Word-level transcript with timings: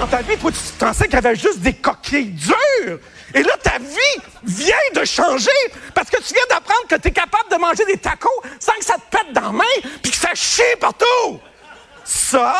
dans 0.00 0.06
ta 0.06 0.22
vie, 0.22 0.36
toi, 0.36 0.50
tu 0.50 0.58
pensais 0.78 1.04
qu'il 1.04 1.14
y 1.14 1.18
avait 1.18 1.36
juste 1.36 1.60
des 1.60 1.74
coquilles 1.74 2.32
dures. 2.32 2.98
Et 3.34 3.42
là, 3.42 3.56
ta 3.62 3.78
vie 3.78 4.22
vient 4.44 4.74
de 4.94 5.04
changer 5.04 5.50
parce 5.94 6.08
que 6.08 6.16
tu 6.18 6.34
viens 6.34 6.42
d'apprendre 6.48 6.86
que 6.88 6.96
tu 6.96 7.08
es 7.08 7.10
capable 7.10 7.50
de 7.50 7.56
manger 7.56 7.84
des 7.86 7.98
tacos 7.98 8.42
sans 8.60 8.72
que 8.78 8.84
ça 8.84 8.94
te 8.94 9.16
pète 9.16 9.32
dans 9.32 9.40
la 9.40 9.52
main 9.52 9.64
puis 10.02 10.10
que 10.10 10.16
ça 10.16 10.34
chie 10.34 10.62
partout. 10.80 11.40
Ça, 12.04 12.56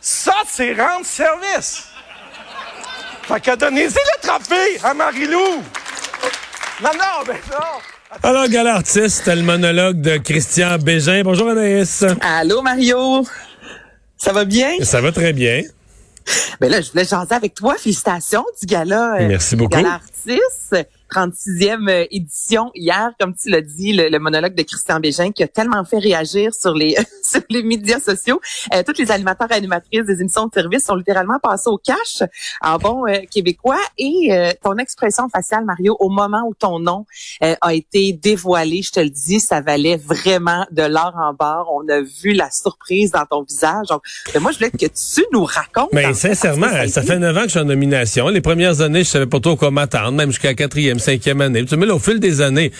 ça, 0.00 0.34
c'est 0.48 0.72
rendre 0.74 1.04
service. 1.04 1.88
Fait 3.22 3.40
que 3.40 3.56
donnez-y 3.56 3.86
le 3.86 4.26
trophée 4.26 4.80
à 4.82 4.94
Marie-Lou. 4.94 5.62
Non, 6.82 6.90
non, 6.94 7.24
ben 7.26 7.36
non. 7.50 8.20
Alors, 8.22 8.46
gal 8.48 8.66
artiste, 8.66 9.26
le 9.26 9.42
monologue 9.42 10.00
de 10.00 10.18
Christian 10.18 10.76
Bégin. 10.78 11.22
Bonjour 11.22 11.48
Anaïs. 11.48 12.04
Allô 12.20 12.60
Mario. 12.62 13.26
Ça 14.16 14.32
va 14.32 14.44
bien? 14.44 14.76
Ça 14.82 15.00
va 15.00 15.12
très 15.12 15.32
bien. 15.32 15.62
Ben 16.60 16.70
là, 16.70 16.80
je 16.80 16.90
voulais 16.90 17.04
jaser 17.04 17.34
avec 17.34 17.54
toi. 17.54 17.74
Félicitations 17.78 18.44
du 18.60 18.66
gala. 18.66 19.16
Euh, 19.20 19.28
Merci 19.28 19.56
beaucoup. 19.56 19.70
Gala 19.76 19.94
artiste. 19.94 20.76
36e 21.12 21.88
euh, 21.88 22.06
édition 22.10 22.70
hier, 22.74 23.10
comme 23.20 23.34
tu 23.34 23.50
l'as 23.50 23.60
dit, 23.60 23.92
le, 23.92 24.18
monologue 24.18 24.54
de 24.54 24.62
Christian 24.62 25.00
Bégin 25.00 25.32
qui 25.32 25.42
a 25.42 25.48
tellement 25.48 25.84
fait 25.84 25.98
réagir 25.98 26.54
sur 26.54 26.74
les 26.74 26.96
sur 27.22 27.42
les 27.50 27.62
médias 27.62 28.00
sociaux. 28.00 28.40
Euh, 28.74 28.82
tous 28.86 28.98
les 28.98 29.10
animateurs 29.10 29.50
et 29.50 29.54
animatrices 29.54 30.06
des 30.06 30.20
émissions 30.20 30.46
de 30.46 30.54
service 30.54 30.84
sont 30.84 30.94
littéralement 30.94 31.38
passés 31.42 31.68
au 31.68 31.78
cash 31.78 32.22
en 32.60 32.78
bon 32.78 33.06
euh, 33.06 33.20
québécois. 33.30 33.80
Et 33.98 34.30
ton 34.62 34.76
expression 34.76 35.28
faciale, 35.28 35.64
Mario, 35.64 35.96
au 36.00 36.08
moment 36.08 36.42
où 36.46 36.54
ton 36.54 36.78
nom 36.78 37.06
a 37.40 37.74
été 37.74 38.12
dévoilé, 38.12 38.82
je 38.82 38.90
te 38.90 39.00
le 39.00 39.10
dis, 39.10 39.40
ça 39.40 39.60
valait 39.60 39.96
vraiment 39.96 40.66
de 40.70 40.82
l'or 40.82 41.12
en 41.16 41.34
barre. 41.34 41.66
On 41.72 41.88
a 41.88 42.00
vu 42.00 42.32
la 42.32 42.50
surprise 42.50 43.10
dans 43.10 43.26
ton 43.26 43.42
visage. 43.42 43.86
Donc, 43.88 44.02
moi, 44.40 44.52
je 44.52 44.58
voulais 44.58 44.70
que 44.70 44.86
tu 44.86 45.24
nous 45.32 45.44
racontes. 45.44 45.92
Mais 45.92 46.12
sincèrement, 46.14 46.68
ça, 46.88 47.02
fait 47.02 47.18
neuf 47.18 47.36
ans 47.36 47.40
que 47.42 47.46
je 47.46 47.52
suis 47.52 47.60
en 47.60 47.64
nomination. 47.64 48.28
Les 48.28 48.40
premières 48.40 48.80
années, 48.80 49.04
je 49.04 49.08
savais 49.08 49.26
pas 49.26 49.40
trop 49.40 49.56
quoi 49.56 49.70
m'attendre, 49.70 50.12
même 50.12 50.30
jusqu'à 50.30 50.48
la 50.48 50.54
quatrième, 50.54 50.98
cinquième 51.02 51.40
année. 51.40 51.64
Tu 51.64 51.74
au 51.74 51.98
fil 51.98 52.20
des 52.20 52.40
années, 52.40 52.72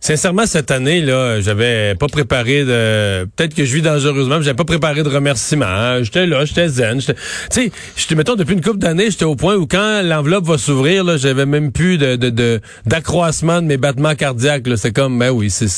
Sincèrement, 0.00 0.46
cette 0.46 0.70
année, 0.70 1.00
là, 1.00 1.40
j'avais 1.40 1.96
pas 1.96 2.06
préparé 2.06 2.64
de. 2.64 3.24
Peut-être 3.34 3.54
que 3.54 3.64
je 3.64 3.74
vis 3.74 3.82
dangereusement, 3.82 4.36
mais 4.38 4.44
j'avais 4.44 4.56
pas 4.56 4.64
préparé 4.64 5.02
de 5.02 5.08
remerciements. 5.08 6.02
J'étais 6.02 6.26
là, 6.26 6.44
j'étais 6.44 6.68
zen. 6.68 7.00
Tu 7.00 7.14
sais, 7.50 7.72
j'étais, 7.96 8.14
mettons, 8.14 8.36
depuis 8.36 8.54
une 8.54 8.60
couple 8.60 8.78
d'années, 8.78 9.10
j'étais 9.10 9.24
au 9.24 9.34
point 9.34 9.56
où 9.56 9.66
quand 9.66 10.02
l'enveloppe 10.04 10.46
va 10.46 10.56
s'ouvrir, 10.56 11.02
là, 11.02 11.16
j'avais 11.16 11.46
même 11.46 11.72
plus 11.72 11.98
de, 11.98 12.14
de, 12.14 12.60
d'accroissement 12.86 13.60
de, 13.60 13.66
mes 13.66 13.76
battements 13.76 14.14
cardiaques. 14.14 14.68
C'est 14.76 14.92
comme, 14.92 15.18
ben 15.18 15.30
oui, 15.30 15.50
c'est, 15.50 15.68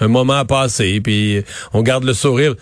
un 0.00 0.08
moment 0.08 0.34
à 0.34 0.44
passer, 0.44 1.00
puis 1.00 1.42
on 1.72 1.82
garde 1.82 2.04
le 2.04 2.14
sourire. 2.14 2.54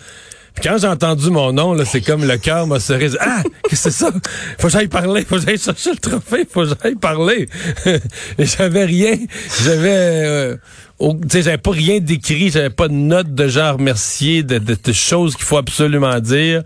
Puis 0.55 0.69
quand 0.69 0.77
j'ai 0.77 0.87
entendu 0.87 1.29
mon 1.31 1.51
nom, 1.51 1.73
là, 1.73 1.83
c'est 1.83 2.01
comme 2.01 2.25
le 2.25 2.37
cœur 2.37 2.67
m'a 2.67 2.79
serré. 2.79 3.09
Ah, 3.19 3.41
qu'est-ce 3.67 3.85
que 3.85 3.91
c'est 3.91 3.91
ça? 3.91 4.11
Faut 4.59 4.67
que 4.67 4.73
j'aille 4.73 4.87
parler, 4.87 5.25
faut 5.25 5.35
que 5.35 5.41
j'aille 5.41 5.57
chercher 5.57 5.91
le 5.91 5.97
trophée, 5.97 6.47
faut 6.49 6.63
que 6.63 6.75
j'aille 6.81 6.95
parler. 6.95 7.49
Et 8.37 8.45
j'avais 8.45 8.85
rien, 8.85 9.15
j'avais, 9.63 9.89
euh, 9.89 10.55
tu 10.99 11.09
sais, 11.29 11.41
j'avais 11.41 11.57
pas 11.57 11.71
rien 11.71 11.99
d'écrit, 11.99 12.51
j'avais 12.51 12.69
pas 12.69 12.87
de 12.87 12.93
note 12.93 13.33
de 13.33 13.47
genre 13.47 13.77
remercier, 13.77 14.43
de, 14.43 14.59
de, 14.59 14.93
choses 14.93 15.35
qu'il 15.35 15.45
faut 15.45 15.57
absolument 15.57 16.19
dire, 16.19 16.61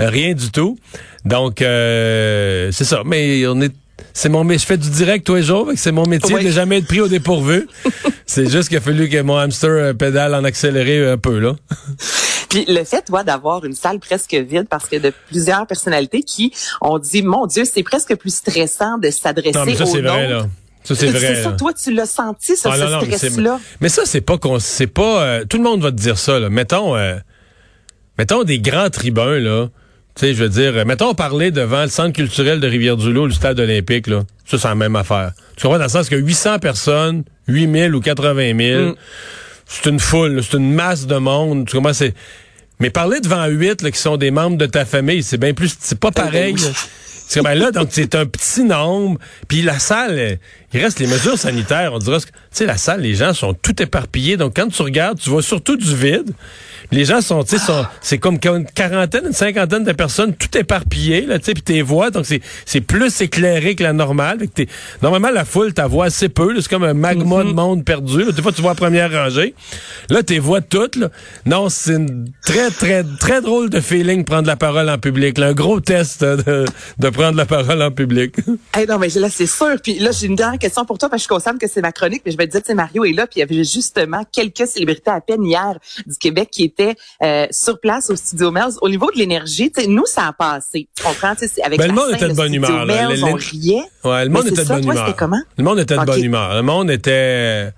euh, 0.00 0.08
rien 0.10 0.34
du 0.34 0.50
tout. 0.50 0.78
Donc, 1.24 1.62
euh, 1.62 2.70
c'est 2.72 2.84
ça. 2.84 3.02
Mais 3.06 3.46
on 3.46 3.60
est 3.60 3.72
c'est 4.12 4.28
mon 4.28 4.48
je 4.48 4.58
fais 4.58 4.78
du 4.78 4.90
direct 4.90 5.26
tous 5.26 5.34
les 5.34 5.42
jours, 5.42 5.70
c'est 5.76 5.92
mon 5.92 6.06
métier 6.06 6.42
de 6.42 6.50
jamais 6.50 6.78
être 6.78 6.86
pris 6.86 7.00
au 7.00 7.08
dépourvu. 7.08 7.68
c'est 8.26 8.50
juste 8.50 8.68
qu'il 8.68 8.78
a 8.78 8.80
fallu 8.80 9.08
que 9.08 9.20
mon 9.20 9.36
hamster 9.36 9.94
pédale 9.94 10.34
en 10.34 10.44
accéléré 10.44 11.06
un 11.10 11.18
peu 11.18 11.38
là. 11.38 11.54
Puis 12.50 12.64
le 12.66 12.82
fait, 12.84 13.02
toi, 13.02 13.22
d'avoir 13.22 13.64
une 13.64 13.74
salle 13.74 14.00
presque 14.00 14.34
vide, 14.34 14.66
parce 14.68 14.86
que 14.86 14.96
de 14.96 15.12
plusieurs 15.28 15.66
personnalités 15.66 16.22
qui 16.22 16.52
ont 16.80 16.98
dit, 16.98 17.22
mon 17.22 17.46
Dieu, 17.46 17.64
c'est 17.64 17.84
presque 17.84 18.16
plus 18.16 18.34
stressant 18.34 18.98
de 18.98 19.08
s'adresser 19.10 19.58
aux 19.58 19.74
ça, 19.74 19.86
c'est 19.86 20.02
vrai, 20.02 20.28
là. 20.28 20.46
Ça, 20.82 20.94
c'est 20.94 21.06
vrai. 21.08 21.34
C'est 21.34 21.42
ça, 21.42 21.52
toi, 21.52 21.72
tu 21.72 21.92
l'as 21.92 22.06
senti, 22.06 22.56
ça, 22.56 22.70
ah, 22.72 23.00
ce 23.00 23.06
stress-là. 23.06 23.60
Mais, 23.80 23.88
ça, 23.88 24.02
c'est 24.04 24.20
pas 24.20 24.36
qu'on, 24.36 24.58
c'est 24.58 24.88
pas, 24.88 25.22
euh, 25.22 25.44
tout 25.44 25.58
le 25.58 25.62
monde 25.62 25.82
va 25.82 25.92
te 25.92 25.96
dire 25.96 26.18
ça, 26.18 26.40
là. 26.40 26.50
Mettons, 26.50 26.96
euh, 26.96 27.16
mettons 28.18 28.42
des 28.42 28.58
grands 28.58 28.90
tribuns, 28.90 29.38
là. 29.38 29.68
Tu 30.16 30.26
sais, 30.26 30.34
je 30.34 30.42
veux 30.42 30.48
dire, 30.48 30.84
mettons 30.86 31.14
parler 31.14 31.52
devant 31.52 31.82
le 31.82 31.88
centre 31.88 32.12
culturel 32.12 32.58
de 32.58 32.66
Rivière-du-Loup, 32.66 33.26
le 33.26 33.32
stade 33.32 33.60
olympique, 33.60 34.08
là. 34.08 34.24
Ça, 34.44 34.58
c'est 34.58 34.68
la 34.68 34.74
même 34.74 34.96
affaire. 34.96 35.32
Tu 35.56 35.62
comprends 35.62 35.78
dans 35.78 35.84
le 35.84 35.90
sens 35.90 36.08
que 36.08 36.16
800 36.16 36.58
personnes, 36.58 37.22
8000 37.46 37.94
ou 37.94 38.00
80 38.00 38.58
000, 38.58 38.94
c'est 39.70 39.88
une 39.88 40.00
foule, 40.00 40.42
c'est 40.42 40.56
une 40.56 40.72
masse 40.72 41.06
de 41.06 41.16
monde. 41.16 41.66
Tu 41.66 41.76
comprends? 41.76 41.92
C'est... 41.92 42.14
Mais 42.80 42.90
parler 42.90 43.20
devant 43.20 43.46
huit 43.46 43.82
là, 43.82 43.90
qui 43.90 43.98
sont 43.98 44.16
des 44.16 44.30
membres 44.30 44.56
de 44.56 44.66
ta 44.66 44.84
famille, 44.84 45.22
c'est 45.22 45.38
bien 45.38 45.54
plus. 45.54 45.76
C'est 45.78 45.98
pas 45.98 46.10
pareil. 46.10 46.56
C'est 47.30 47.42
ben 47.42 47.54
là, 47.54 47.70
donc 47.70 47.90
c'est 47.92 48.16
un 48.16 48.26
petit 48.26 48.64
nombre. 48.64 49.20
Puis 49.46 49.62
la 49.62 49.78
salle, 49.78 50.38
il 50.74 50.80
reste 50.80 50.98
les 50.98 51.06
mesures 51.06 51.38
sanitaires. 51.38 51.92
On 51.94 51.98
dirait, 52.00 52.18
tu 52.18 52.26
sais, 52.50 52.66
la 52.66 52.76
salle, 52.76 53.02
les 53.02 53.14
gens 53.14 53.32
sont 53.32 53.54
tout 53.54 53.80
éparpillés. 53.80 54.36
Donc 54.36 54.56
quand 54.56 54.66
tu 54.66 54.82
regardes, 54.82 55.20
tu 55.20 55.30
vois 55.30 55.40
surtout 55.40 55.76
du 55.76 55.94
vide. 55.94 56.32
Les 56.90 57.04
gens 57.04 57.20
sont, 57.20 57.44
tu 57.44 57.50
sais, 57.50 57.64
sont, 57.64 57.86
c'est 58.00 58.18
comme 58.18 58.40
une 58.42 58.66
quarantaine, 58.66 59.26
une 59.26 59.32
cinquantaine 59.32 59.84
de 59.84 59.92
personnes 59.92 60.34
tout 60.34 60.58
éparpillées, 60.58 61.20
là, 61.20 61.38
tu 61.38 61.44
sais, 61.44 61.54
puis 61.54 61.62
tes 61.62 61.82
voix, 61.82 62.10
donc 62.10 62.26
c'est, 62.26 62.40
c'est 62.66 62.80
plus 62.80 63.20
éclairé 63.20 63.76
que 63.76 63.84
la 63.84 63.92
normale. 63.92 64.38
Que 64.52 64.64
normalement, 65.00 65.30
la 65.30 65.44
foule, 65.44 65.72
ta 65.72 65.86
voix 65.86 66.06
assez 66.06 66.28
peu, 66.28 66.60
c'est 66.60 66.68
comme 66.68 66.82
un 66.82 66.94
magma 66.94 67.44
de 67.44 67.50
mhm. 67.50 67.54
monde 67.54 67.84
perdu. 67.84 68.24
Là. 68.24 68.32
Des 68.32 68.42
fois, 68.42 68.50
tu 68.50 68.60
vois 68.60 68.72
la 68.72 68.76
première 68.76 69.12
rangée. 69.12 69.54
Là, 70.08 70.24
tes 70.24 70.40
voix 70.40 70.62
toutes, 70.62 70.96
là. 70.96 71.10
Non, 71.46 71.68
c'est 71.68 71.94
une 71.94 72.28
très, 72.44 72.70
très, 72.70 73.04
très 73.20 73.40
drôle 73.40 73.70
de 73.70 73.78
feeling 73.78 74.24
prendre 74.24 74.48
la 74.48 74.56
parole 74.56 74.90
en 74.90 74.98
public. 74.98 75.38
un 75.38 75.52
gros 75.52 75.78
test 75.78 76.24
de, 76.24 76.64
de 76.98 77.10
prendre 77.20 77.36
la 77.36 77.46
parole 77.46 77.82
en 77.82 77.90
public. 77.90 78.36
Hey, 78.72 78.86
non, 78.86 78.98
mais 78.98 79.08
là, 79.08 79.28
c'est 79.28 79.46
sûr. 79.46 79.76
Puis 79.82 79.98
là, 79.98 80.10
j'ai 80.12 80.26
une 80.26 80.36
dernière 80.36 80.58
question 80.58 80.84
pour 80.84 80.96
toi, 80.96 81.08
parce 81.08 81.20
que 81.20 81.22
je 81.22 81.24
suis 81.24 81.34
consciente 81.34 81.60
que 81.60 81.66
c'est 81.66 81.82
ma 81.82 81.92
chronique, 81.92 82.22
mais 82.24 82.30
je 82.30 82.36
vais 82.36 82.46
te 82.46 82.52
dire, 82.52 82.62
tu 82.62 82.74
Mario 82.74 83.04
est 83.04 83.12
là, 83.12 83.26
puis 83.26 83.38
il 83.38 83.40
y 83.40 83.42
avait 83.42 83.64
justement 83.64 84.22
quelques 84.30 84.66
célébrités 84.66 85.10
à 85.10 85.20
peine 85.20 85.44
hier 85.44 85.78
du 86.06 86.16
Québec 86.16 86.50
qui 86.52 86.64
étaient 86.64 86.94
euh, 87.22 87.46
sur 87.50 87.80
place 87.80 88.10
au 88.10 88.16
Studio 88.16 88.52
Mel's. 88.52 88.76
Au 88.80 88.88
niveau 88.88 89.10
de 89.10 89.18
l'énergie, 89.18 89.72
nous, 89.88 90.06
ça 90.06 90.28
a 90.28 90.32
passé. 90.32 90.88
Tu 90.94 91.02
comprends? 91.02 91.34
Avec 91.64 91.78
ben, 91.78 91.88
le 91.88 91.92
monde 91.92 92.12
était 92.14 92.28
de 92.28 92.34
bonne 92.34 92.54
humeur. 92.54 92.86
Le 92.86 94.28
monde 94.28 94.46
était 94.46 94.62
de 94.62 94.68
bonne 94.68 94.84
humeur. 94.84 95.44
Le 95.56 95.64
monde 95.64 95.78
était 95.80 95.96
de 95.96 96.04
bonne 96.04 96.24
humeur. 96.24 96.54
Le 96.54 96.62
monde 96.62 96.90
était... 96.90 97.72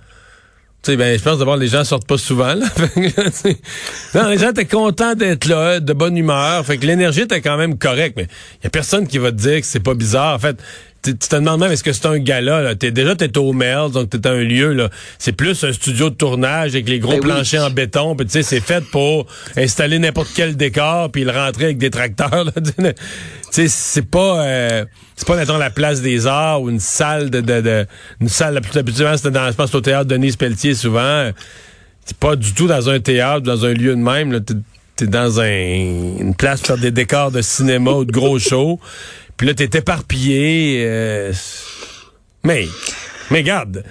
Sais, 0.85 0.97
ben, 0.97 1.17
je 1.17 1.23
pense 1.23 1.39
d'abord 1.39 1.57
les 1.57 1.69
gens 1.69 1.85
sortent 1.85 2.09
pas 2.09 2.19
souvent. 2.19 2.55
Là. 2.55 2.67
non, 4.15 4.29
les 4.29 4.39
gens 4.39 4.51
étaient 4.51 4.65
contents 4.65 5.15
d'être 5.15 5.47
là, 5.47 5.79
de 5.79 5.93
bonne 5.93 6.17
humeur. 6.17 6.67
Fait 6.67 6.77
que 6.77 6.87
l'énergie 6.87 7.21
était 7.21 7.41
quand 7.41 7.57
même 7.57 7.79
correcte. 7.79 8.17
Mais 8.17 8.27
y 8.65 8.67
a 8.67 8.71
personne 8.71 9.07
qui 9.07 9.19
va 9.19 9.31
te 9.31 9.37
dire 9.37 9.61
que 9.61 9.67
c'est 9.67 9.79
pas 9.79 9.95
bizarre. 9.95 10.35
En 10.35 10.39
fait, 10.41 10.57
tu 11.03 11.17
te 11.17 11.37
demandes 11.37 11.61
même 11.61 11.73
est-ce 11.73 11.83
que 11.83 11.93
c'est 11.93 12.07
un 12.07 12.19
gala 12.19 12.61
là? 12.63 12.75
T'es 12.75 12.91
déjà 12.91 13.17
t'es 13.17 13.37
au 13.39 13.53
Mel's 13.53 13.93
donc 13.93 14.11
t'es 14.11 14.27
un 14.27 14.43
lieu 14.43 14.73
là. 14.73 14.91
C'est 15.19 15.33
plus 15.33 15.65
un 15.65 15.73
studio 15.73 16.11
de 16.11 16.15
tournage 16.15 16.75
avec 16.75 16.89
les 16.89 16.99
gros 16.99 17.13
ben 17.13 17.21
planchers 17.21 17.65
en 17.65 17.71
béton 17.71 18.15
puis 18.15 18.27
tu 18.27 18.33
sais 18.33 18.43
c'est 18.43 18.61
fait 18.61 18.85
pour 18.91 19.27
installer 19.57 19.99
n'importe 19.99 20.31
quel 20.35 20.57
décor 20.57 21.11
puis 21.11 21.25
le 21.25 21.31
rentrer 21.31 21.65
avec 21.65 21.79
des 21.79 21.91
tracteurs 21.91 22.47
tu 22.77 22.85
sais 23.51 23.69
c'est 23.69 24.09
pas 24.09 24.47
euh, 24.47 24.85
c'est 25.17 25.27
pas 25.27 25.37
mettons 25.37 25.59
la 25.59 25.71
place 25.71 26.03
des 26.03 26.27
arts 26.27 26.63
ou 26.63 26.71
une 26.71 26.81
salle 26.81 27.31
de, 27.31 27.41
de, 27.41 27.61
de 27.61 27.87
une 28.21 28.29
salle 28.29 28.55
la 28.55 28.61
plus 28.61 28.79
habituellement 28.79 29.17
c'était 29.17 29.31
dans 29.31 29.53
pense 29.63 29.75
au 29.75 29.81
théâtre 29.81 30.07
Denise 30.07 30.37
Pelletier 30.37 30.75
souvent. 30.75 31.31
C'est 32.05 32.17
pas 32.17 32.37
du 32.37 32.53
tout 32.53 32.67
dans 32.67 32.91
un 32.91 32.99
théâtre 32.99 33.43
dans 33.43 33.65
un 33.65 33.73
lieu 33.73 33.91
de 33.95 34.01
même 34.01 34.33
là. 34.33 34.41
T'es 34.95 35.07
dans 35.07 35.41
un, 35.41 35.49
une 35.49 36.35
place 36.37 36.61
pour 36.61 36.67
faire 36.69 36.79
des 36.79 36.91
décors 36.91 37.31
de 37.31 37.41
cinéma 37.41 37.93
ou 37.93 38.05
de 38.05 38.13
gros 38.13 38.39
shows 38.39 38.79
puis 39.43 39.49
là, 39.49 39.55
t'es 39.55 39.77
éparpillé. 39.77 40.85
Euh, 40.87 41.33
mais, 42.45 42.65
mais 43.29 43.43
garde. 43.43 43.83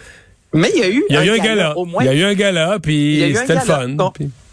Mais 0.54 0.72
il 0.74 0.80
y 0.80 0.84
a 0.84 0.90
eu, 0.90 1.04
il 1.10 1.14
y 1.14 1.18
a 1.18 1.20
un, 1.20 1.26
eu 1.26 1.30
un 1.30 1.38
gala. 1.40 1.76
Il 2.00 2.06
y 2.06 2.08
a 2.08 2.14
eu 2.14 2.24
un 2.24 2.34
gala, 2.36 2.80
puis 2.82 3.34
c'était 3.36 3.56
le 3.56 3.60
fun. 3.60 3.98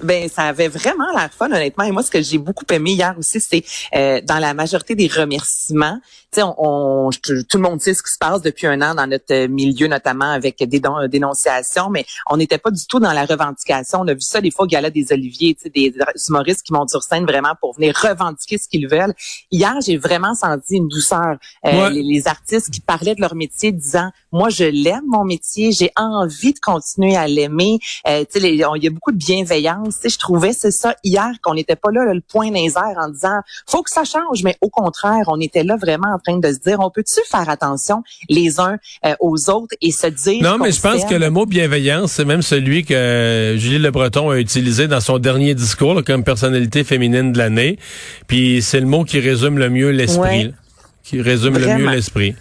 Ben, 0.02 0.28
ça 0.28 0.42
avait 0.42 0.68
vraiment 0.68 1.10
l'air 1.12 1.30
fun, 1.36 1.46
honnêtement. 1.46 1.84
Et 1.84 1.90
moi, 1.90 2.02
ce 2.02 2.10
que 2.10 2.22
j'ai 2.22 2.38
beaucoup 2.38 2.64
aimé 2.70 2.92
hier 2.92 3.14
aussi, 3.18 3.40
c'est 3.40 3.64
euh, 3.94 4.20
dans 4.22 4.38
la 4.38 4.54
majorité 4.54 4.94
des 4.94 5.08
remerciements. 5.08 5.98
Tu 6.30 6.40
sais, 6.40 6.46
on, 6.58 7.08
tout 7.10 7.56
le 7.56 7.62
monde 7.62 7.80
sait 7.80 7.94
ce 7.94 8.02
qui 8.02 8.12
se 8.12 8.18
passe 8.18 8.42
depuis 8.42 8.66
un 8.66 8.82
an 8.82 8.94
dans 8.94 9.06
notre 9.06 9.46
milieu, 9.46 9.88
notamment 9.88 10.30
avec 10.30 10.62
des 10.62 10.80
dénonciations, 11.08 11.88
mais 11.88 12.04
on 12.28 12.36
n'était 12.36 12.58
pas 12.58 12.70
du 12.70 12.86
tout 12.86 13.00
dans 13.00 13.12
la 13.12 13.24
revendication. 13.24 14.00
On 14.02 14.08
a 14.08 14.14
vu 14.14 14.20
ça 14.20 14.42
des 14.42 14.50
fois 14.50 14.66
au 14.66 14.68
gala 14.68 14.90
des 14.90 15.10
Oliviers, 15.10 15.54
tu 15.54 15.62
sais, 15.62 15.70
des 15.70 15.94
humoristes 16.28 16.62
qui 16.62 16.74
montent 16.74 16.90
sur 16.90 17.02
scène 17.02 17.24
vraiment 17.24 17.54
pour 17.60 17.74
venir 17.74 17.96
revendiquer 17.96 18.58
ce 18.58 18.68
qu'ils 18.68 18.88
veulent. 18.88 19.14
Hier, 19.50 19.74
j'ai 19.84 19.96
vraiment 19.96 20.34
senti 20.34 20.76
une 20.76 20.88
douceur. 20.88 21.38
Euh, 21.64 21.88
les, 21.88 22.28
artistes 22.28 22.70
qui 22.70 22.80
parlaient 22.80 23.14
de 23.14 23.22
leur 23.22 23.34
métier, 23.34 23.72
disant, 23.72 24.10
moi, 24.30 24.50
je 24.50 24.64
l'aime 24.64 25.04
mon 25.06 25.24
métier, 25.24 25.72
j'ai 25.72 25.90
envie 25.96 26.52
de 26.52 26.58
continuer 26.58 27.16
à 27.16 27.26
l'aimer. 27.26 27.78
Euh, 28.06 28.24
tu 28.30 28.38
sais, 28.38 28.52
il 28.52 28.56
y 28.56 28.64
a 28.64 28.90
beaucoup 28.90 29.12
de 29.12 29.16
bienveillance 29.16 29.87
je 29.90 30.18
trouvais, 30.18 30.52
c'est 30.52 30.70
ça, 30.70 30.94
hier, 31.04 31.30
qu'on 31.42 31.54
n'était 31.54 31.76
pas 31.76 31.90
là, 31.90 32.12
le 32.12 32.20
point 32.20 32.50
dans 32.50 32.58
en 33.00 33.08
disant, 33.08 33.40
faut 33.66 33.82
que 33.82 33.90
ça 33.90 34.04
change, 34.04 34.42
mais 34.42 34.56
au 34.60 34.68
contraire, 34.68 35.24
on 35.28 35.40
était 35.40 35.62
là 35.62 35.76
vraiment 35.76 36.08
en 36.14 36.18
train 36.18 36.38
de 36.38 36.52
se 36.52 36.58
dire, 36.58 36.80
on 36.80 36.90
peut-tu 36.90 37.20
faire 37.30 37.48
attention 37.48 38.02
les 38.28 38.60
uns 38.60 38.76
euh, 39.04 39.14
aux 39.20 39.50
autres 39.50 39.74
et 39.80 39.90
se 39.90 40.06
dire... 40.06 40.42
Non, 40.42 40.58
mais 40.58 40.72
je 40.72 40.80
pense 40.80 41.04
que 41.04 41.14
le 41.14 41.30
mot 41.30 41.46
bienveillance, 41.46 42.12
c'est 42.12 42.24
même 42.24 42.42
celui 42.42 42.84
que 42.84 43.54
Julie 43.58 43.78
Le 43.78 43.90
Breton 43.90 44.30
a 44.30 44.38
utilisé 44.38 44.88
dans 44.88 45.00
son 45.00 45.18
dernier 45.18 45.54
discours 45.54 46.02
comme 46.04 46.24
personnalité 46.24 46.84
féminine 46.84 47.32
de 47.32 47.38
l'année. 47.38 47.78
Puis 48.26 48.62
c'est 48.62 48.80
le 48.80 48.86
mot 48.86 49.04
qui 49.04 49.20
résume 49.20 49.58
le 49.58 49.70
mieux 49.70 49.90
l'esprit. 49.90 50.54
qui 51.02 51.22
résume 51.22 51.56
le 51.58 51.78
mieux 51.78 51.90
l'esprit. 51.90 52.34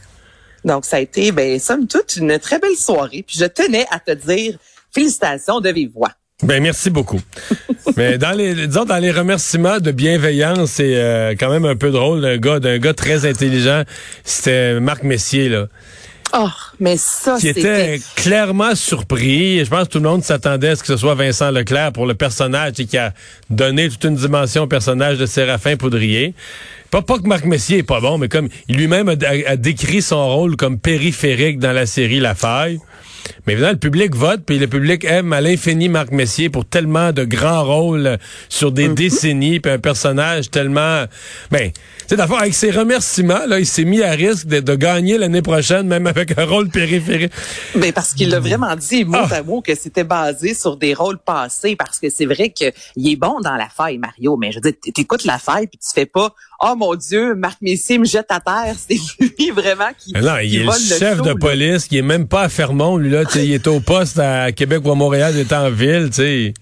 Donc, 0.65 0.83
ça 0.83 0.97
a 0.97 0.99
été, 0.99 1.31
ben, 1.31 1.59
somme 1.59 1.87
toute, 1.87 2.17
une 2.17 2.37
très 2.39 2.59
belle 2.59 2.75
soirée. 2.75 3.23
Puis 3.25 3.37
je 3.39 3.45
tenais 3.45 3.85
à 3.89 3.99
te 3.99 4.11
dire 4.11 4.57
félicitations 4.93 5.61
de 5.61 5.69
vive 5.69 5.91
voix. 5.93 6.11
Ben 6.43 6.61
merci 6.61 6.91
beaucoup. 6.91 7.19
Mais 7.97 8.19
dans 8.19 8.31
les 8.31 8.67
disons 8.67 8.85
dans 8.85 8.99
les 8.99 9.11
remerciements 9.11 9.79
de 9.79 9.91
bienveillance, 9.91 10.69
c'est 10.69 10.95
euh, 10.95 11.33
quand 11.37 11.49
même 11.49 11.65
un 11.65 11.75
peu 11.75 11.89
drôle 11.89 12.21
d'un 12.21 12.37
gars 12.37 12.59
d'un 12.59 12.77
gars 12.77 12.93
très 12.93 13.25
intelligent. 13.25 13.81
C'était 14.23 14.79
Marc 14.79 15.01
Messier 15.01 15.49
là. 15.49 15.65
Oh, 16.35 16.49
mais 16.79 16.97
ça, 16.97 17.37
qui 17.39 17.47
était 17.47 17.99
clairement 18.15 18.75
surpris. 18.75 19.63
Je 19.65 19.69
pense 19.69 19.85
que 19.85 19.93
tout 19.93 19.99
le 19.99 20.09
monde 20.09 20.23
s'attendait 20.23 20.69
à 20.69 20.75
ce 20.75 20.81
que 20.81 20.87
ce 20.87 20.97
soit 20.97 21.15
Vincent 21.15 21.49
Leclerc 21.49 21.93
pour 21.93 22.05
le 22.05 22.13
personnage 22.13 22.73
et 22.79 22.85
qui 22.85 22.97
a 22.97 23.13
donné 23.49 23.89
toute 23.89 24.03
une 24.03 24.15
dimension 24.15 24.63
au 24.63 24.67
personnage 24.67 25.17
de 25.17 25.25
Séraphin 25.25 25.75
Poudrier. 25.77 26.35
Pas, 26.91 27.01
pas 27.01 27.17
que 27.17 27.27
Marc 27.27 27.45
Messier 27.45 27.79
est 27.79 27.83
pas 27.83 28.01
bon, 28.01 28.17
mais 28.17 28.27
comme 28.27 28.49
il 28.67 28.75
lui-même 28.75 29.09
a, 29.09 29.13
a, 29.13 29.55
décrit 29.55 30.01
son 30.01 30.27
rôle 30.27 30.55
comme 30.55 30.77
périphérique 30.77 31.59
dans 31.59 31.71
la 31.71 31.85
série 31.85 32.19
La 32.19 32.35
Faille. 32.35 32.79
Mais 33.45 33.53
évidemment, 33.53 33.73
le 33.73 33.79
public 33.79 34.15
vote, 34.15 34.41
puis 34.45 34.59
le 34.59 34.67
public 34.67 35.05
aime 35.05 35.33
à 35.33 35.41
l'infini 35.41 35.89
Marc 35.89 36.11
Messier 36.11 36.49
pour 36.49 36.65
tellement 36.65 37.11
de 37.11 37.23
grands 37.23 37.63
rôles 37.63 38.17
sur 38.49 38.71
des 38.71 38.89
décennies, 38.89 39.59
puis 39.59 39.71
un 39.71 39.79
personnage 39.79 40.49
tellement... 40.49 41.05
Ben, 41.51 41.71
tu 41.71 41.79
sais, 42.07 42.15
d'abord, 42.15 42.39
avec 42.39 42.53
ses 42.53 42.71
remerciements, 42.71 43.45
là, 43.47 43.59
il 43.59 43.65
s'est 43.65 43.83
mis 43.83 44.01
à 44.01 44.11
risque 44.11 44.47
de, 44.47 44.75
gagner 44.75 45.17
l'année 45.17 45.41
prochaine, 45.41 45.87
même 45.87 46.07
avec 46.07 46.37
un 46.37 46.45
rôle 46.45 46.69
périphérique. 46.69 47.33
Mais 47.75 47.81
ben, 47.81 47.93
parce 47.93 48.13
qu'il 48.13 48.29
l'a 48.29 48.39
vraiment 48.39 48.75
dit, 48.75 49.03
mot 49.03 49.17
ah. 49.17 49.35
à 49.35 49.43
mot, 49.43 49.61
que 49.61 49.75
c'était 49.75 50.03
basé 50.03 50.53
sur 50.53 50.77
des 50.77 50.93
rôles 50.93 51.17
passés, 51.17 51.75
parce 51.75 51.99
que 51.99 52.09
c'est 52.09 52.25
vrai 52.25 52.49
qu'il 52.49 52.71
est 52.95 53.15
bon 53.15 53.39
dans 53.41 53.55
la 53.55 53.69
faille, 53.69 53.97
Mario, 53.97 54.37
mais 54.37 54.51
je 54.51 54.57
veux 54.57 54.71
dire, 54.71 54.93
t'écoutes 54.93 55.25
la 55.25 55.37
faille, 55.37 55.67
puis 55.67 55.79
tu 55.79 55.89
fais 55.93 56.05
pas 56.05 56.33
oh 56.59 56.75
mon 56.75 56.95
Dieu, 56.95 57.35
Marc 57.35 57.57
Messier 57.61 57.97
me 57.97 58.05
jette 58.05 58.27
à 58.29 58.39
terre. 58.39 58.75
C'est 58.89 58.99
lui 59.39 59.51
vraiment 59.51 59.89
qui. 59.97 60.13
non, 60.13 60.37
il 60.37 60.55
est 60.57 60.63
le 60.63 60.71
chef 60.71 61.21
de 61.21 61.33
police, 61.33 61.85
qui 61.85 61.97
est 61.97 62.03
même 62.03 62.27
pas 62.27 62.43
à 62.43 62.49
Fermont, 62.49 62.97
lui 62.97 63.09
là. 63.09 63.23
il 63.35 63.53
est 63.53 63.67
au 63.67 63.79
poste 63.79 64.19
à 64.19 64.51
Québec 64.51 64.81
ou 64.85 64.91
à 64.91 64.95
Montréal, 64.95 65.33
il 65.35 65.41
est 65.41 65.53
en 65.53 65.69
ville, 65.69 66.09
tu 66.09 66.15
sais. 66.15 66.53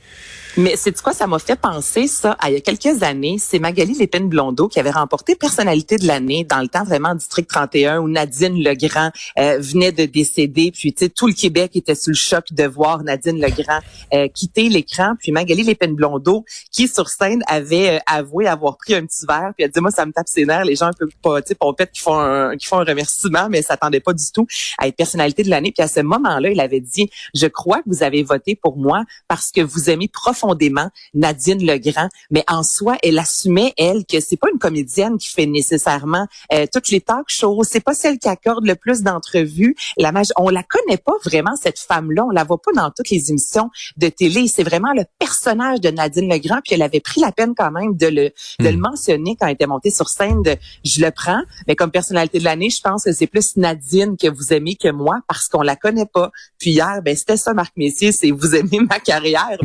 Mais 0.57 0.77
c'est 0.77 0.97
quoi, 1.01 1.11
ça 1.11 1.27
m'a 1.27 1.37
fait 1.37 1.59
penser 1.59 2.07
ça 2.07 2.37
il 2.47 2.53
y 2.53 2.55
a 2.55 2.61
quelques 2.61 3.03
années. 3.03 3.35
C'est 3.39 3.59
Magali 3.59 3.93
Lépine 3.93 4.29
Blondeau 4.29 4.69
qui 4.69 4.79
avait 4.79 4.89
remporté 4.89 5.35
personnalité 5.35 5.97
de 5.97 6.07
l'année 6.07 6.45
dans 6.45 6.61
le 6.61 6.69
temps 6.69 6.85
vraiment 6.85 7.13
District 7.13 7.45
31 7.45 7.99
où 7.99 8.07
Nadine 8.07 8.63
Legrand 8.63 9.11
euh, 9.37 9.57
venait 9.59 9.91
de 9.91 10.05
décéder. 10.05 10.71
Puis 10.71 10.93
tu 10.93 11.05
sais 11.05 11.09
tout 11.09 11.27
le 11.27 11.33
Québec 11.33 11.75
était 11.75 11.93
sous 11.93 12.11
le 12.11 12.15
choc 12.15 12.53
de 12.53 12.63
voir 12.63 13.03
Nadine 13.03 13.37
Legrand 13.37 13.79
euh, 14.13 14.29
quitter 14.29 14.69
l'écran. 14.69 15.15
Puis 15.19 15.33
Magali 15.33 15.63
Lépine 15.63 15.93
Blondeau 15.93 16.45
qui 16.71 16.87
sur 16.87 17.09
scène 17.09 17.43
avait 17.47 17.97
euh, 17.97 17.99
avoué 18.05 18.47
avoir 18.47 18.77
pris 18.77 18.95
un 18.95 19.05
petit 19.05 19.25
verre. 19.25 19.51
Puis 19.57 19.65
elle 19.65 19.71
dit 19.71 19.81
moi 19.81 19.91
ça 19.91 20.05
me 20.05 20.13
tape 20.13 20.29
ses 20.29 20.45
nerfs. 20.45 20.63
Les 20.63 20.77
gens 20.77 20.85
un 20.85 20.93
peu 20.93 21.09
pas 21.21 21.41
tu 21.41 21.49
sais 21.49 21.55
peut-être 21.55 21.91
qui 21.91 22.01
font 22.01 22.17
un, 22.17 22.55
qui 22.55 22.65
font 22.65 22.79
un 22.79 22.85
remerciement 22.85 23.49
mais 23.49 23.61
s'attendaient 23.61 23.99
pas 23.99 24.13
du 24.13 24.31
tout 24.31 24.47
à 24.77 24.87
être 24.87 24.95
personnalité 24.95 25.43
de 25.43 25.49
l'année. 25.49 25.73
Puis 25.73 25.83
à 25.83 25.89
ce 25.89 25.99
moment-là 25.99 26.49
il 26.49 26.61
avait 26.61 26.79
dit 26.79 27.09
je 27.33 27.47
crois 27.47 27.79
que 27.79 27.87
vous 27.87 28.03
avez 28.03 28.23
voté 28.23 28.55
pour 28.55 28.77
moi 28.77 29.03
parce 29.27 29.51
que 29.51 29.59
vous 29.59 29.89
aimez 29.89 30.07
profondément 30.07 30.44
profondément 30.45 30.89
Nadine 31.13 31.65
Legrand, 31.65 32.09
mais 32.30 32.44
en 32.47 32.63
soi, 32.63 32.97
elle 33.03 33.18
assumait 33.18 33.74
elle 33.77 34.06
que 34.06 34.19
c'est 34.19 34.38
pas 34.38 34.47
une 34.51 34.59
comédienne 34.59 35.18
qui 35.18 35.30
fait 35.30 35.45
nécessairement 35.45 36.27
euh, 36.53 36.65
toutes 36.71 36.89
les 36.89 37.01
talk 37.01 37.25
shows, 37.27 37.63
c'est 37.63 37.83
pas 37.83 37.94
celle 37.94 38.19
qui 38.19 38.27
accorde 38.27 38.65
le 38.65 38.75
plus 38.75 39.01
d'entrevues. 39.01 39.75
La 39.97 40.12
on 40.38 40.50
la 40.50 40.63
connaît 40.63 40.97
pas 40.97 41.13
vraiment 41.24 41.56
cette 41.62 41.80
femme-là, 41.80 42.25
on 42.25 42.30
la 42.30 42.44
voit 42.44 42.62
pas 42.62 42.71
dans 42.74 42.89
toutes 42.92 43.09
les 43.09 43.31
émissions 43.31 43.69
de 43.97 44.07
télé. 44.07 44.47
C'est 44.47 44.63
vraiment 44.63 44.94
le 44.94 45.03
personnage 45.19 45.81
de 45.81 45.89
Nadine 45.89 46.30
Legrand, 46.30 46.59
puis 46.63 46.75
elle 46.75 46.81
avait 46.81 47.00
pris 47.00 47.21
la 47.21 47.31
peine 47.31 47.53
quand 47.56 47.71
même 47.71 47.95
de 47.95 48.07
le 48.07 48.31
de 48.59 48.69
le 48.69 48.77
hmm. 48.77 48.80
mentionner 48.80 49.36
quand 49.39 49.48
elle 49.48 49.53
était 49.53 49.68
montée 49.68 49.91
sur 49.91 50.09
scène. 50.09 50.41
De, 50.41 50.56
je 50.83 51.01
le 51.01 51.12
prends, 51.12 51.41
mais 51.68 51.75
comme 51.75 51.91
personnalité 51.91 52.39
de 52.39 52.44
l'année, 52.44 52.69
je 52.69 52.81
pense 52.81 53.03
que 53.03 53.12
c'est 53.12 53.27
plus 53.27 53.57
Nadine 53.57 54.15
que 54.18 54.27
vous 54.27 54.53
aimez 54.53 54.75
que 54.75 54.91
moi 54.91 55.19
parce 55.27 55.48
qu'on 55.48 55.62
la 55.62 55.75
connaît 55.75 56.06
pas. 56.06 56.31
Puis 56.59 56.71
hier, 56.71 57.01
ben 57.03 57.15
c'était 57.15 57.38
ça, 57.38 57.53
Marc 57.53 57.74
Messier, 57.77 58.12
c'est 58.12 58.31
vous 58.31 58.56
aimez 58.56 58.80
ma 58.89 59.00
carrière. 59.00 59.57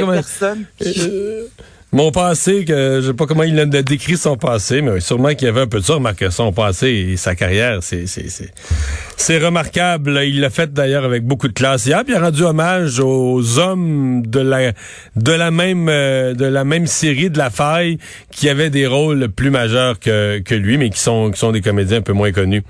Mon 0.00 0.06
passé, 0.06 0.38
personne. 0.38 0.64
Euh, 0.86 1.44
mon 1.92 2.12
passé, 2.12 2.64
que 2.64 3.00
je 3.02 3.08
sais 3.08 3.14
pas 3.14 3.26
comment 3.26 3.42
il 3.42 3.58
a 3.58 3.66
décrit 3.66 4.16
son 4.16 4.36
passé, 4.36 4.80
mais 4.80 5.00
sûrement 5.00 5.30
qu'il 5.30 5.46
y 5.46 5.48
avait 5.48 5.62
un 5.62 5.66
peu 5.66 5.80
de 5.80 5.84
ça. 5.84 5.94
Remarque, 5.94 6.30
son 6.30 6.52
passé 6.52 6.88
et 6.88 7.16
sa 7.16 7.34
carrière, 7.34 7.78
c'est 7.82 8.04
c'est 8.06 9.38
remarquable. 9.38 10.20
Il 10.24 10.40
l'a 10.40 10.50
fait 10.50 10.72
d'ailleurs 10.72 11.04
avec 11.04 11.24
beaucoup 11.24 11.48
de 11.48 11.52
classe. 11.52 11.86
Hier, 11.86 12.02
puis 12.04 12.14
il 12.14 12.16
a 12.16 12.20
rendu 12.20 12.42
hommage 12.42 13.00
aux 13.00 13.58
hommes 13.58 14.24
de 14.26 14.40
la 14.40 14.72
de 15.16 15.32
la 15.32 15.50
même 15.50 15.88
euh, 15.88 16.34
de 16.34 16.46
la 16.46 16.64
même 16.64 16.86
série 16.86 17.30
de 17.30 17.38
la 17.38 17.50
faille 17.50 17.98
qui 18.30 18.48
avaient 18.48 18.70
des 18.70 18.86
rôles 18.86 19.28
plus 19.28 19.50
majeurs 19.50 19.98
que 19.98 20.38
que 20.38 20.54
lui, 20.54 20.78
mais 20.78 20.90
qui 20.90 21.00
sont 21.00 21.30
qui 21.30 21.38
sont 21.38 21.52
des 21.52 21.60
comédiens 21.60 21.98
un 21.98 22.02
peu 22.02 22.12
moins 22.12 22.32
connus. 22.32 22.62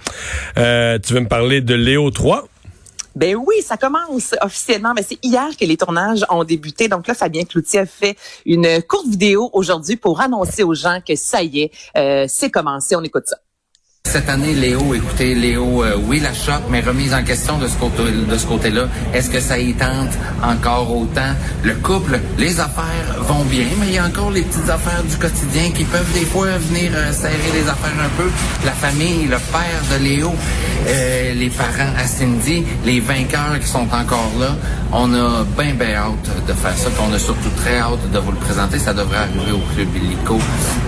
Euh, 0.59 0.99
tu 0.99 1.12
veux 1.12 1.21
me 1.21 1.29
parler 1.29 1.61
de 1.61 1.75
Léo 1.75 2.11
3? 2.11 2.49
Ben 3.17 3.37
oui, 3.37 3.57
ça 3.62 3.77
commence 3.77 4.35
officiellement. 4.41 4.93
Mais 4.95 5.03
c'est 5.03 5.19
hier 5.23 5.49
que 5.59 5.65
les 5.65 5.77
tournages 5.77 6.25
ont 6.29 6.45
débuté. 6.45 6.89
Donc 6.89 7.07
là, 7.07 7.15
Fabien 7.15 7.45
Cloutier 7.45 7.81
a 7.81 7.87
fait 7.87 8.17
une 8.47 8.83
courte 8.83 9.07
vidéo 9.07 9.51
aujourd'hui 9.53 9.97
pour 9.97 10.21
annoncer 10.21 10.62
aux 10.62 10.75
gens 10.75 11.01
que 11.07 11.17
ça 11.17 11.43
y 11.43 11.62
est, 11.62 11.73
euh, 11.97 12.27
c'est 12.29 12.51
commencé. 12.51 12.97
On 12.97 13.03
écoute 13.03 13.25
ça. 13.27 13.37
Cette 14.11 14.29
année, 14.29 14.55
Léo, 14.55 14.93
écoutez, 14.93 15.37
Léo, 15.37 15.85
euh, 15.85 15.94
oui, 15.97 16.19
la 16.19 16.35
choc, 16.35 16.62
mais 16.69 16.81
remise 16.81 17.14
en 17.14 17.23
question 17.23 17.58
de 17.58 17.69
ce 17.69 18.47
côté-là. 18.47 18.88
Est-ce 19.14 19.31
que 19.31 19.38
ça 19.38 19.56
y 19.56 19.73
tente 19.75 20.19
encore 20.43 20.91
autant? 20.97 21.32
Le 21.62 21.75
couple, 21.75 22.19
les 22.37 22.58
affaires 22.58 23.14
vont 23.20 23.44
bien, 23.44 23.67
mais 23.79 23.87
il 23.87 23.94
y 23.94 23.99
a 23.99 24.06
encore 24.06 24.32
les 24.32 24.43
petites 24.43 24.69
affaires 24.69 25.05
du 25.08 25.17
quotidien 25.17 25.70
qui 25.70 25.85
peuvent 25.85 26.12
des 26.12 26.25
fois 26.25 26.47
venir 26.58 26.91
euh, 26.93 27.12
serrer 27.12 27.52
les 27.55 27.69
affaires 27.69 28.05
un 28.05 28.08
peu. 28.20 28.29
La 28.64 28.73
famille, 28.73 29.26
le 29.26 29.37
père 29.37 29.82
de 29.93 30.02
Léo, 30.02 30.32
euh, 30.88 31.35
les 31.35 31.50
parents 31.50 31.94
à 31.97 32.05
Cindy, 32.05 32.64
les 32.85 32.99
vainqueurs 32.99 33.61
qui 33.61 33.69
sont 33.69 33.87
encore 33.93 34.32
là. 34.41 34.56
On 34.93 35.14
a 35.14 35.44
bien, 35.56 35.75
bien 35.75 35.94
hâte 35.94 36.47
de 36.49 36.52
faire 36.52 36.76
ça, 36.76 36.91
puis 36.91 37.02
on 37.08 37.14
a 37.14 37.19
surtout 37.19 37.50
très 37.58 37.79
hâte 37.79 38.11
de 38.12 38.19
vous 38.19 38.32
le 38.32 38.38
présenter. 38.38 38.81
Ça 38.81 38.93
devrait 38.93 39.19
arriver 39.19 39.52
au 39.52 39.75
Club 39.75 39.88
Illico 39.94 40.38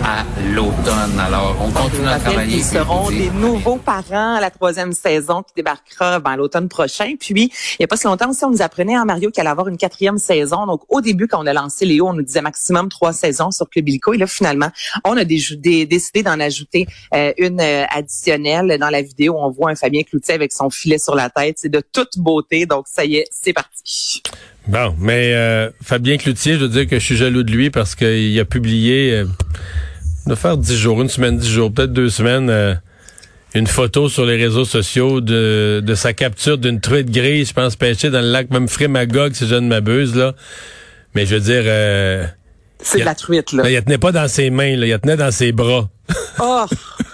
à 0.04 0.24
l'automne. 0.54 1.18
Alors, 1.18 1.56
on 1.60 1.70
continue 1.70 2.08
à 2.08 2.18
travailler 2.18 2.62
des 3.10 3.30
nouveaux 3.30 3.76
parents 3.76 4.34
à 4.34 4.40
la 4.40 4.50
troisième 4.50 4.92
saison 4.92 5.42
qui 5.42 5.54
débarquera 5.56 6.18
ben, 6.18 6.36
l'automne 6.36 6.68
prochain. 6.68 7.14
Puis, 7.18 7.32
il 7.34 7.76
n'y 7.80 7.84
a 7.84 7.86
pas 7.86 7.96
si 7.96 8.06
longtemps 8.06 8.30
aussi, 8.30 8.44
on 8.44 8.50
nous 8.50 8.62
apprenait 8.62 8.98
en 8.98 9.04
Mario 9.04 9.30
qu'il 9.30 9.40
allait 9.40 9.50
avoir 9.50 9.68
une 9.68 9.76
quatrième 9.76 10.18
saison. 10.18 10.66
Donc, 10.66 10.82
au 10.88 11.00
début, 11.00 11.28
quand 11.28 11.42
on 11.42 11.46
a 11.46 11.52
lancé 11.52 11.86
Léo, 11.86 12.08
on 12.08 12.14
nous 12.14 12.22
disait 12.22 12.42
maximum 12.42 12.88
trois 12.88 13.12
saisons 13.12 13.50
sur 13.50 13.68
Club 13.68 13.88
Et 13.88 14.00
là, 14.18 14.26
finalement, 14.26 14.70
on 15.04 15.16
a 15.16 15.24
décidé 15.24 15.86
d'en 16.24 16.40
ajouter 16.40 16.86
euh, 17.14 17.32
une 17.38 17.60
euh, 17.60 17.84
additionnelle. 17.90 18.78
Dans 18.80 18.90
la 18.90 19.02
vidéo, 19.02 19.36
on 19.38 19.50
voit 19.50 19.70
un 19.70 19.76
Fabien 19.76 20.02
Cloutier 20.02 20.34
avec 20.34 20.52
son 20.52 20.70
filet 20.70 20.98
sur 20.98 21.14
la 21.14 21.30
tête. 21.30 21.56
C'est 21.58 21.70
de 21.72 21.82
toute 21.92 22.18
beauté. 22.18 22.66
Donc, 22.66 22.86
ça 22.88 23.04
y 23.04 23.16
est, 23.16 23.26
c'est 23.30 23.52
parti. 23.52 24.22
Bon, 24.66 24.94
mais 24.98 25.32
euh, 25.34 25.70
Fabien 25.82 26.16
Cloutier, 26.16 26.54
je 26.54 26.60
veux 26.60 26.68
dire 26.68 26.86
que 26.86 26.98
je 26.98 27.04
suis 27.04 27.16
jaloux 27.16 27.42
de 27.42 27.50
lui 27.50 27.70
parce 27.70 27.94
qu'il 27.94 28.38
a 28.38 28.44
publié 28.44 29.24
de 30.26 30.34
faire 30.34 30.56
dix 30.56 30.76
jours, 30.76 31.02
une 31.02 31.08
semaine, 31.08 31.36
dix 31.36 31.50
jours, 31.50 31.72
peut-être 31.72 31.92
deux 31.92 32.10
semaines 32.10 32.78
une 33.54 33.66
photo 33.66 34.08
sur 34.08 34.24
les 34.24 34.36
réseaux 34.36 34.64
sociaux 34.64 35.20
de, 35.20 35.82
de 35.84 35.94
sa 35.94 36.12
capture 36.12 36.58
d'une 36.58 36.80
truite 36.80 37.10
grise, 37.10 37.48
je 37.48 37.54
pense, 37.54 37.76
pêchée 37.76 38.10
dans 38.10 38.20
le 38.20 38.30
lac 38.30 38.50
même 38.50 38.66
Magog, 38.88 39.34
si 39.34 39.46
je 39.46 39.54
ne 39.54 39.68
m'abuse, 39.68 40.14
là. 40.14 40.34
Mais 41.14 41.26
je 41.26 41.34
veux 41.34 41.40
dire... 41.40 41.62
Euh, 41.66 42.26
c'est 42.78 43.00
de 43.00 43.04
la 43.04 43.14
truite, 43.14 43.52
là. 43.52 43.68
Il 43.68 43.74
la 43.74 43.82
tenait 43.82 43.98
pas 43.98 44.12
dans 44.12 44.26
ses 44.28 44.50
mains, 44.50 44.76
là. 44.76 44.86
Il 44.86 44.90
la 44.90 44.98
tenait 44.98 45.16
dans 45.16 45.30
ses 45.30 45.52
bras. 45.52 45.88
Oh! 46.40 46.64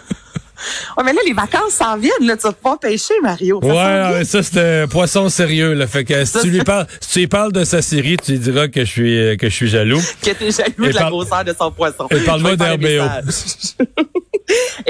Ouais, 0.96 1.04
mais 1.04 1.12
là, 1.12 1.20
les 1.26 1.32
vacances 1.32 1.72
s'en 1.72 1.96
viennent, 1.96 2.12
là. 2.26 2.36
Tu 2.36 2.42
vas 2.42 2.52
pas 2.52 2.76
pêcher, 2.76 3.14
Mario. 3.22 3.60
Ça 3.62 4.12
ouais, 4.12 4.24
ça, 4.24 4.42
c'est 4.42 4.82
un 4.82 4.88
poisson 4.88 5.28
sérieux, 5.28 5.74
là. 5.74 5.86
Fait 5.86 6.04
que 6.04 6.24
si 6.24 6.40
tu 6.40 6.50
lui 6.50 6.64
parles, 6.64 6.86
si 7.00 7.10
tu 7.10 7.18
lui 7.20 7.26
parles 7.26 7.52
de 7.52 7.64
sa 7.64 7.82
série, 7.82 8.16
tu 8.16 8.32
lui 8.32 8.38
diras 8.38 8.68
que 8.68 8.84
je 8.84 8.90
suis, 8.90 9.36
que 9.36 9.48
je 9.48 9.54
suis 9.54 9.68
jaloux. 9.68 10.00
Que 10.22 10.30
t'es 10.30 10.50
jaloux 10.50 10.86
de 10.86 10.94
la 10.94 11.08
grosseur 11.08 11.44
de 11.44 11.54
son 11.58 11.70
poisson. 11.70 12.06
Et 12.10 12.20
parle-moi 12.20 12.56
d'RBO. 12.56 13.04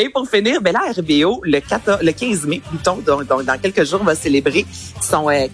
Et 0.00 0.08
pour 0.10 0.28
finir, 0.28 0.62
ben 0.62 0.72
là, 0.72 0.92
RBO, 0.96 1.40
le, 1.42 1.58
14, 1.58 1.98
le 2.02 2.12
15 2.12 2.46
mai, 2.46 2.60
plutôt, 2.60 3.02
donc, 3.04 3.26
dans 3.26 3.58
quelques 3.60 3.84
jours, 3.84 4.04
va 4.04 4.14
célébrer 4.14 4.64
son 5.02 5.28
40e 5.28 5.48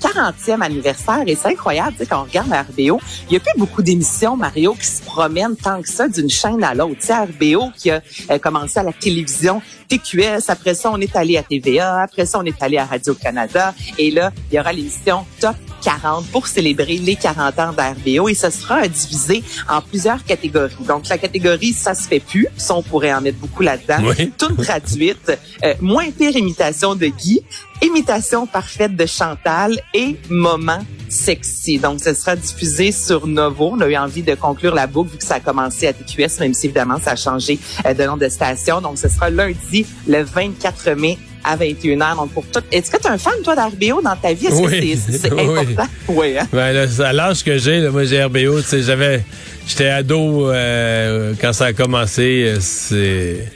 euh, 0.50 0.60
anniversaire. 0.60 1.22
Et 1.26 1.34
c'est 1.34 1.48
incroyable, 1.48 1.92
tu 1.92 2.00
sais, 2.00 2.06
quand 2.06 2.20
on 2.20 2.24
regarde 2.24 2.50
RBO, 2.52 3.00
il 3.28 3.30
n'y 3.30 3.36
a 3.38 3.40
plus 3.40 3.58
beaucoup 3.58 3.80
d'émissions, 3.80 4.36
Mario, 4.36 4.74
qui 4.74 4.86
se 4.86 5.02
promènent 5.02 5.56
tant 5.56 5.80
que 5.80 5.88
ça 5.88 6.08
d'une 6.08 6.28
chaîne 6.28 6.62
à 6.62 6.74
l'autre. 6.74 7.00
Tu 7.00 7.06
sais, 7.06 7.14
RBO 7.14 7.70
qui 7.74 7.90
a 7.90 8.02
euh, 8.30 8.38
commencé 8.38 8.78
à 8.78 8.82
la 8.82 8.92
télévision 8.92 9.62
TQS, 9.88 10.48
après 10.50 10.74
ça, 10.74 10.90
on 10.92 11.00
est 11.00 11.16
allé 11.16 11.38
à 11.38 11.42
TVA, 11.42 12.02
après 12.02 12.26
ça, 12.26 12.38
on 12.38 12.44
est 12.44 12.62
allé 12.62 12.76
à 12.76 12.84
Radio-Canada. 12.84 13.74
Et 13.96 14.10
là, 14.10 14.30
il 14.52 14.56
y 14.56 14.60
aura 14.60 14.74
l'émission 14.74 15.24
Top 15.40 15.56
40 15.85 16.26
pour 16.29 16.47
célébrer 16.47 16.97
les 16.97 17.14
40 17.17 17.59
ans 17.59 17.73
d'RBO 17.73 18.29
et 18.29 18.35
ce 18.35 18.50
sera 18.50 18.88
divisé 18.88 19.45
en 19.69 19.83
plusieurs 19.83 20.25
catégories. 20.25 20.75
Donc, 20.87 21.09
la 21.09 21.19
catégorie 21.19 21.73
Ça 21.73 21.95
se 21.95 22.09
fait 22.09 22.21
plus, 22.21 22.47
ça, 22.57 22.75
on 22.75 22.83
pourrait 22.83 23.12
en 23.12 23.21
mettre 23.21 23.38
beaucoup 23.38 23.62
là-dedans. 23.62 23.99
Oui. 24.03 24.33
Toute 24.38 24.57
gratuite, 24.57 25.33
euh, 25.62 25.75
moins 25.81 26.11
pire 26.11 26.37
imitation 26.37 26.95
de 26.95 27.07
Guy, 27.07 27.43
imitation 27.83 28.47
parfaite 28.47 28.97
de 28.97 29.07
Chantal 29.07 29.79
et 29.93 30.17
moment 30.31 30.81
sexy. 31.09 31.79
Donc, 31.79 32.00
ce 32.00 32.14
sera 32.14 32.35
diffusé 32.35 32.91
sur 32.91 33.26
Novo. 33.26 33.71
On 33.73 33.81
a 33.81 33.88
eu 33.88 33.97
envie 33.97 34.23
de 34.23 34.35
conclure 34.35 34.75
la 34.75 34.87
boucle 34.87 35.12
vu 35.12 35.19
que 35.19 35.25
ça 35.25 35.37
a 35.37 35.41
commencé 35.41 35.87
à 35.87 35.93
TQS, 35.93 36.41
même 36.41 36.55
si 36.55 36.67
évidemment 36.67 36.99
ça 37.03 37.12
a 37.12 37.17
changé 37.17 37.59
euh, 37.87 37.95
de 37.95 38.05
nom 38.05 38.17
de 38.17 38.29
station. 38.29 38.81
Donc, 38.81 38.99
ce 38.99 39.09
sera 39.09 39.31
lundi, 39.31 39.87
le 40.07 40.23
24 40.23 40.93
mai 40.93 41.19
à 41.44 41.56
21h. 41.56 42.16
Donc, 42.16 42.32
pour 42.32 42.44
tout. 42.46 42.60
Est-ce 42.72 42.90
que 42.90 42.96
tu 42.96 43.06
es 43.06 43.10
un 43.10 43.18
fan, 43.18 43.34
toi, 43.44 43.54
d'RBO 43.54 44.00
dans 44.02 44.16
ta 44.16 44.32
vie? 44.32 44.46
Est-ce 44.46 44.54
Oui. 44.62 44.92
que 44.94 44.98
c'est 45.12 45.18
c'est 45.18 45.32
Oui. 45.32 45.42
important? 45.42 45.88
Oui. 46.08 46.38
hein? 46.38 46.48
Ben, 46.52 46.72
là, 46.72 46.86
à 47.06 47.12
l'âge 47.12 47.44
que 47.44 47.58
j'ai, 47.58 47.80
là, 47.80 47.90
moi 47.90 48.04
j'ai 48.04 48.22
RBO, 48.24 48.60
tu 48.60 48.66
sais, 48.68 48.82
j'avais, 48.82 49.24
j'étais 49.66 49.88
ado 49.88 50.50
euh, 50.50 51.34
quand 51.40 51.52
ça 51.52 51.66
a 51.66 51.72
commencé. 51.72 52.44
euh, 52.46 52.56
C'est, 52.60 53.52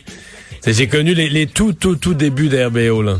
j'ai 0.66 0.86
connu 0.86 1.14
les, 1.14 1.28
les 1.30 1.46
tout, 1.46 1.72
tout, 1.72 1.96
tout 1.96 2.14
débuts 2.14 2.48
d'RBO 2.48 3.02
là. 3.02 3.18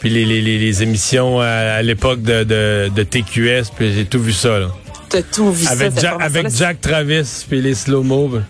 Puis 0.00 0.10
les, 0.10 0.26
les, 0.26 0.42
les, 0.42 0.58
les 0.58 0.82
émissions 0.82 1.40
à, 1.40 1.46
à 1.46 1.82
l'époque 1.82 2.20
de, 2.20 2.44
de, 2.44 2.90
de 2.94 3.02
TQS, 3.04 3.70
puis 3.74 3.94
j'ai 3.94 4.04
tout 4.04 4.20
vu 4.20 4.32
ça 4.34 4.58
là. 4.58 4.68
T'as 5.08 5.22
tout 5.22 5.50
vu 5.52 5.66
Avec, 5.68 5.92
ça. 5.92 6.00
Jack, 6.00 6.14
avec 6.20 6.50
Jack 6.50 6.80
Travis, 6.80 7.44
puis 7.48 7.62
les 7.62 7.74
slow-mo. 7.74 8.28
ben. 8.28 8.44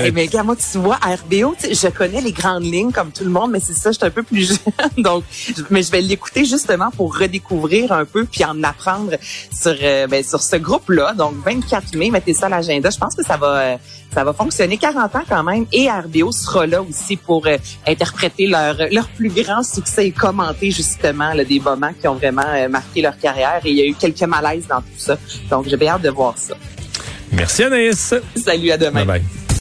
Hey, 0.00 0.12
mais 0.12 0.26
regarde, 0.26 0.46
moi, 0.46 0.56
tu 0.56 0.78
vois, 0.78 0.96
RBO, 0.96 1.54
tu 1.60 1.74
sais, 1.74 1.88
je 1.88 1.92
connais 1.92 2.20
les 2.20 2.32
grandes 2.32 2.64
lignes 2.64 2.92
comme 2.92 3.10
tout 3.10 3.24
le 3.24 3.30
monde, 3.30 3.50
mais 3.50 3.60
c'est 3.60 3.74
ça, 3.74 3.90
je 3.90 3.98
suis 3.98 4.06
un 4.06 4.10
peu 4.10 4.22
plus 4.22 4.44
jeune. 4.48 5.04
Donc, 5.04 5.24
mais 5.70 5.82
je 5.82 5.90
vais 5.90 6.00
l'écouter 6.00 6.44
justement 6.44 6.90
pour 6.90 7.16
redécouvrir 7.16 7.92
un 7.92 8.04
peu 8.04 8.24
puis 8.24 8.44
en 8.44 8.62
apprendre 8.62 9.12
sur, 9.52 9.74
euh, 9.82 10.06
ben, 10.06 10.22
sur 10.22 10.42
ce 10.42 10.56
groupe-là. 10.56 11.14
Donc, 11.14 11.34
24 11.44 11.94
mai, 11.96 12.10
mettez 12.10 12.34
ça 12.34 12.46
à 12.46 12.48
l'agenda. 12.48 12.90
Je 12.90 12.98
pense 12.98 13.14
que 13.14 13.24
ça 13.24 13.36
va, 13.36 13.58
euh, 13.58 13.76
ça 14.14 14.24
va 14.24 14.32
fonctionner 14.32 14.76
40 14.78 15.14
ans 15.16 15.22
quand 15.28 15.42
même. 15.44 15.66
Et 15.72 15.88
RBO 15.90 16.32
sera 16.32 16.66
là 16.66 16.82
aussi 16.82 17.16
pour 17.16 17.46
euh, 17.46 17.56
interpréter 17.86 18.46
leur, 18.46 18.76
leur 18.90 19.08
plus 19.08 19.28
grand 19.28 19.62
succès 19.62 20.06
et 20.06 20.10
commenter 20.10 20.70
justement 20.70 21.32
là, 21.34 21.44
des 21.44 21.60
moments 21.60 21.92
qui 22.00 22.08
ont 22.08 22.14
vraiment 22.14 22.42
euh, 22.46 22.68
marqué 22.68 23.02
leur 23.02 23.18
carrière. 23.18 23.60
Et 23.64 23.70
il 23.70 23.76
y 23.76 23.82
a 23.82 23.86
eu 23.86 23.94
quelques 23.94 24.22
malaises 24.22 24.66
dans 24.66 24.80
tout 24.80 24.98
ça. 24.98 25.18
Donc, 25.50 25.68
j'ai 25.68 25.76
bien 25.76 25.94
hâte 25.94 26.02
de 26.02 26.10
voir 26.10 26.36
ça. 26.36 26.54
Merci 27.32 27.64
Anaïs. 27.64 28.14
Salut, 28.36 28.70
à 28.70 28.78
demain. 28.78 29.04
Bye 29.04 29.20
bye. 29.20 29.47